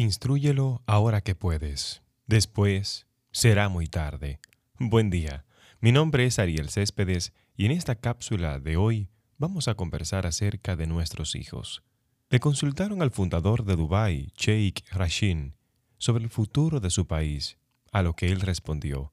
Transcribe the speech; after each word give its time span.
Instrúyelo 0.00 0.82
ahora 0.86 1.20
que 1.20 1.34
puedes. 1.34 2.00
Después 2.26 3.06
será 3.32 3.68
muy 3.68 3.86
tarde. 3.86 4.40
Buen 4.78 5.10
día. 5.10 5.44
Mi 5.78 5.92
nombre 5.92 6.24
es 6.24 6.38
Ariel 6.38 6.70
Céspedes 6.70 7.34
y 7.54 7.66
en 7.66 7.72
esta 7.72 7.96
cápsula 7.96 8.60
de 8.60 8.78
hoy 8.78 9.10
vamos 9.36 9.68
a 9.68 9.74
conversar 9.74 10.26
acerca 10.26 10.74
de 10.74 10.86
nuestros 10.86 11.34
hijos. 11.34 11.82
Le 12.30 12.40
consultaron 12.40 13.02
al 13.02 13.10
fundador 13.10 13.66
de 13.66 13.76
Dubái, 13.76 14.32
Sheikh 14.38 14.90
Rashin, 14.90 15.54
sobre 15.98 16.24
el 16.24 16.30
futuro 16.30 16.80
de 16.80 16.88
su 16.88 17.06
país, 17.06 17.58
a 17.92 18.00
lo 18.00 18.16
que 18.16 18.28
él 18.28 18.40
respondió. 18.40 19.12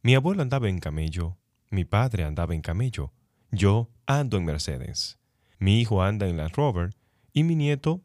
Mi 0.00 0.14
abuelo 0.14 0.40
andaba 0.40 0.70
en 0.70 0.78
camello, 0.78 1.36
mi 1.68 1.84
padre 1.84 2.24
andaba 2.24 2.54
en 2.54 2.62
camello, 2.62 3.12
yo 3.50 3.90
ando 4.06 4.38
en 4.38 4.46
Mercedes, 4.46 5.18
mi 5.58 5.82
hijo 5.82 6.02
anda 6.02 6.28
en 6.28 6.38
Land 6.38 6.54
Rover 6.54 6.94
y 7.34 7.44
mi 7.44 7.56
nieto 7.56 8.00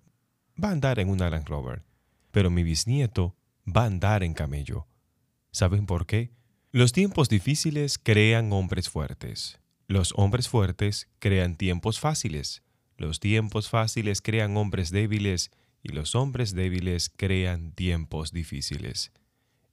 va 0.64 0.70
a 0.70 0.71
andar 0.71 1.00
en 1.00 1.10
una 1.10 1.30
Land 1.30 1.48
Rover, 1.48 1.84
pero 2.32 2.50
mi 2.50 2.64
bisnieto 2.64 3.36
va 3.66 3.84
a 3.84 3.88
andar 3.88 4.23
en 4.23 4.34
camello. 4.34 4.88
¿Saben 5.52 5.86
por 5.86 6.05
qué? 6.05 6.31
Los 6.72 6.91
tiempos 6.91 7.30
difíciles 7.30 7.98
crean 7.98 8.52
hombres 8.52 8.90
fuertes. 8.90 9.59
Los 9.88 10.14
hombres 10.16 10.50
fuertes 10.50 11.08
crean 11.20 11.55
tiempos 11.55 12.00
fáciles. 12.00 12.64
Los 12.98 13.20
tiempos 13.20 13.70
fáciles 13.70 14.22
crean 14.22 14.58
hombres 14.58 14.91
débiles 14.91 15.52
y 15.81 15.90
los 15.90 16.16
hombres 16.16 16.54
débiles 16.54 17.09
crean 17.16 17.72
tiempos 17.72 18.31
difíciles. 18.31 19.12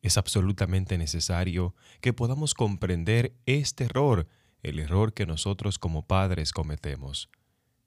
Es 0.02 0.18
absolutamente 0.18 0.98
necesario 0.98 1.74
que 2.00 2.12
podamos 2.12 2.54
comprender 2.54 3.34
este 3.46 3.84
error, 3.84 4.28
el 4.62 4.78
error 4.78 5.14
que 5.14 5.26
nosotros 5.26 5.78
como 5.78 6.06
padres 6.06 6.52
cometemos. 6.52 7.30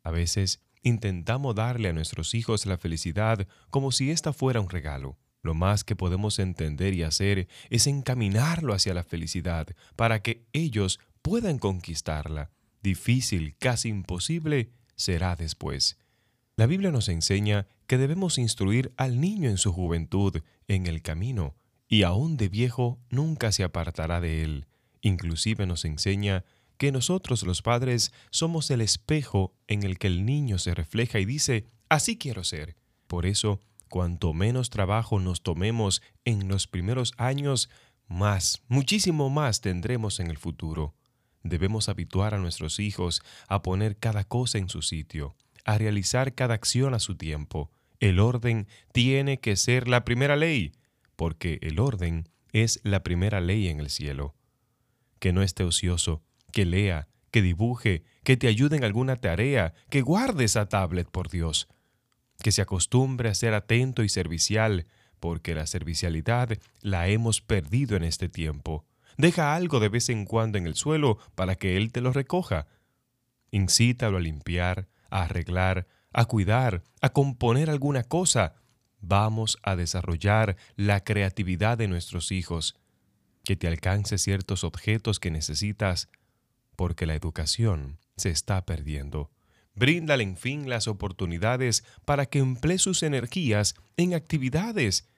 A 0.04 0.12
veces 0.12 0.62
Intentamos 0.84 1.56
darle 1.56 1.90
a 1.90 1.94
nuestros 1.94 2.34
hijos 2.34 2.66
la 2.66 2.78
felicidad 2.78 3.48
como 3.70 3.92
si 3.92 4.12
ésta 4.12 4.34
fuera 4.34 4.62
un 4.62 4.70
regalo. 4.70 5.18
Lo 5.42 5.54
más 5.54 5.84
que 5.84 5.96
podemos 5.96 6.40
entender 6.40 6.94
y 6.94 7.04
hacer 7.04 7.48
es 7.70 7.88
encaminarlo 7.88 8.74
hacia 8.74 8.94
la 8.94 9.04
felicidad 9.04 9.68
para 9.96 10.22
que 10.22 10.46
ellos 10.54 11.00
puedan 11.22 11.60
conquistarla. 11.60 12.52
Difícil, 12.82 13.56
casi 13.58 13.90
imposible, 13.90 14.72
será 14.96 15.36
después. 15.36 15.98
La 16.56 16.66
Biblia 16.66 16.92
nos 16.92 17.08
enseña 17.08 17.68
que 17.86 17.98
debemos 17.98 18.38
instruir 18.38 18.94
al 18.98 19.22
niño 19.22 19.50
en 19.50 19.58
su 19.58 19.72
juventud 19.72 20.42
en 20.68 20.88
el 20.88 21.02
camino, 21.02 21.56
y 21.88 22.04
aún 22.04 22.36
de 22.36 22.50
viejo 22.50 23.00
nunca 23.10 23.52
se 23.52 23.64
apartará 23.64 24.20
de 24.20 24.44
él. 24.44 24.68
Inclusive 25.02 25.66
nos 25.66 25.86
enseña 25.86 26.44
que 26.78 26.92
nosotros 26.92 27.44
los 27.44 27.62
padres 27.62 28.12
somos 28.30 28.70
el 28.72 28.82
espejo 28.82 29.54
en 29.68 29.84
el 29.84 29.98
que 29.98 30.08
el 30.08 30.26
niño 30.26 30.58
se 30.58 30.74
refleja 30.74 31.20
y 31.20 31.26
dice, 31.26 31.66
así 31.90 32.18
quiero 32.18 32.44
ser. 32.44 32.76
Por 33.08 33.26
eso, 33.26 33.60
cuanto 33.90 34.34
menos 34.34 34.70
trabajo 34.70 35.20
nos 35.20 35.42
tomemos 35.42 36.02
en 36.26 36.48
los 36.48 36.68
primeros 36.68 37.14
años, 37.18 37.70
más, 38.08 38.62
muchísimo 38.68 39.30
más 39.30 39.62
tendremos 39.62 40.20
en 40.20 40.28
el 40.28 40.38
futuro. 40.38 40.96
Debemos 41.44 41.90
habituar 41.90 42.34
a 42.34 42.38
nuestros 42.38 42.80
hijos 42.80 43.22
a 43.48 43.62
poner 43.62 43.98
cada 43.98 44.24
cosa 44.24 44.58
en 44.58 44.70
su 44.70 44.82
sitio, 44.82 45.36
a 45.66 45.78
realizar 45.78 46.34
cada 46.34 46.54
acción 46.54 46.94
a 46.94 47.00
su 47.00 47.16
tiempo. 47.16 47.72
El 48.00 48.20
orden 48.20 48.68
tiene 48.92 49.40
que 49.40 49.56
ser 49.56 49.88
la 49.88 50.06
primera 50.06 50.36
ley, 50.36 50.74
porque 51.16 51.60
el 51.62 51.80
orden 51.80 52.30
es 52.52 52.80
la 52.84 53.04
primera 53.04 53.42
ley 53.42 53.68
en 53.68 53.80
el 53.80 53.90
cielo. 53.90 54.36
Que 55.20 55.34
no 55.34 55.42
esté 55.42 55.64
ocioso, 55.64 56.22
que 56.58 56.66
lea, 56.66 57.08
que 57.30 57.44
dibuje, 57.44 58.04
que 58.24 58.36
te 58.36 58.48
ayude 58.48 58.78
en 58.78 58.84
alguna 58.84 59.18
tarea, 59.18 59.76
que 59.92 60.02
guarde 60.02 60.46
esa 60.46 60.68
tablet, 60.68 61.08
por 61.08 61.30
Dios. 61.30 61.68
Que 62.42 62.52
se 62.52 62.64
acostumbre 62.64 63.30
a 63.30 63.36
ser 63.36 63.54
atento 63.54 64.02
y 64.02 64.10
servicial, 64.10 64.88
porque 65.20 65.54
la 65.54 65.68
servicialidad 65.68 66.58
la 66.82 67.10
hemos 67.10 67.42
perdido 67.42 67.96
en 67.96 68.04
este 68.04 68.28
tiempo. 68.28 68.88
Deja 69.18 69.54
algo 69.54 69.80
de 69.80 69.90
vez 69.90 70.10
en 70.10 70.26
cuando 70.26 70.58
en 70.58 70.66
el 70.66 70.74
suelo 70.74 71.20
para 71.36 71.54
que 71.58 71.78
Él 71.78 71.92
te 71.92 72.02
lo 72.02 72.12
recoja. 72.12 72.66
Incítalo 73.52 74.18
a 74.18 74.22
limpiar, 74.22 74.88
a 75.12 75.26
arreglar, 75.26 75.86
a 76.12 76.26
cuidar, 76.26 76.82
a 77.02 77.10
componer 77.10 77.70
alguna 77.70 78.02
cosa. 78.02 78.56
Vamos 79.00 79.60
a 79.62 79.76
desarrollar 79.76 80.58
la 80.76 81.04
creatividad 81.04 81.78
de 81.78 81.88
nuestros 81.88 82.32
hijos. 82.32 82.76
Que 83.44 83.56
te 83.56 83.68
alcance 83.68 84.18
ciertos 84.18 84.64
objetos 84.64 85.20
que 85.20 85.30
necesitas 85.30 86.10
porque 86.78 87.06
la 87.06 87.16
educación 87.16 88.00
se 88.16 88.30
está 88.30 88.66
perdiendo. 88.66 89.30
Bríndale, 89.76 90.24
en 90.24 90.38
fin, 90.38 90.70
las 90.70 90.88
oportunidades 90.88 91.84
para 92.06 92.26
que 92.26 92.40
emplee 92.40 92.78
sus 92.78 93.04
energías 93.04 93.76
en 93.98 94.14
actividades. 94.14 95.10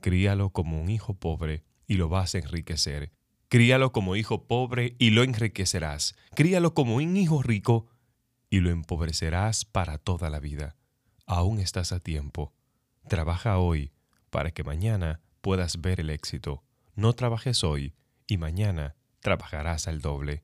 Críalo 0.00 0.50
como 0.50 0.80
un 0.80 0.88
hijo 0.88 1.14
pobre 1.14 1.64
y 1.88 1.94
lo 1.94 2.08
vas 2.08 2.36
a 2.36 2.38
enriquecer. 2.38 3.10
Críalo 3.48 3.92
como 3.92 4.16
hijo 4.16 4.46
pobre 4.46 4.94
y 4.98 5.10
lo 5.10 5.22
enriquecerás. 5.22 6.14
Críalo 6.34 6.74
como 6.74 6.96
un 6.96 7.16
hijo 7.16 7.42
rico 7.42 7.88
y 8.48 8.60
lo 8.60 8.70
empobrecerás 8.70 9.64
para 9.64 9.98
toda 9.98 10.30
la 10.30 10.40
vida. 10.40 10.76
Aún 11.26 11.58
estás 11.58 11.92
a 11.92 12.00
tiempo. 12.00 12.52
Trabaja 13.08 13.58
hoy 13.58 13.92
para 14.30 14.50
que 14.50 14.64
mañana 14.64 15.20
puedas 15.40 15.80
ver 15.80 16.00
el 16.00 16.10
éxito. 16.10 16.62
No 16.94 17.12
trabajes 17.12 17.64
hoy 17.64 17.94
y 18.26 18.38
mañana 18.38 18.96
trabajarás 19.20 19.88
al 19.88 20.00
doble. 20.00 20.42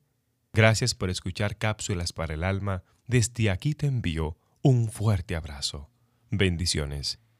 Gracias 0.53 0.95
por 0.95 1.09
escuchar 1.09 1.55
Cápsulas 1.57 2.11
para 2.11 2.33
el 2.33 2.43
Alma. 2.43 2.83
Desde 3.07 3.49
aquí 3.49 3.73
te 3.73 3.87
envío 3.87 4.37
un 4.61 4.89
fuerte 4.89 5.37
abrazo. 5.37 5.89
Bendiciones. 6.29 7.21